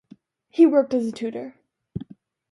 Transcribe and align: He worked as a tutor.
He 0.49 0.65
worked 0.65 0.95
as 0.95 1.05
a 1.05 1.11
tutor. 1.11 1.59